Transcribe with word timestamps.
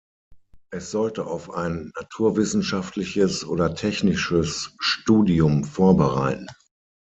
Es 0.71 0.89
sollte 0.89 1.27
auf 1.27 1.51
ein 1.51 1.91
naturwissenschaftliches 1.95 3.45
oder 3.45 3.75
technisches 3.75 4.73
Studium 4.79 5.63
vorbereiten. 5.63 6.47